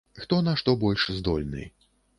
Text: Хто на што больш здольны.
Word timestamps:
Хто 0.21 0.39
на 0.47 0.55
што 0.61 0.75
больш 0.85 1.07
здольны. 1.19 1.71